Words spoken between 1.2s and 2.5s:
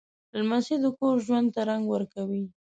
ژوند ته رنګ ورکوي.